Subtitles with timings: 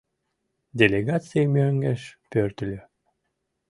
[0.79, 2.01] Делегаций мӧҥгеш
[2.31, 2.79] пӧртыльӧ.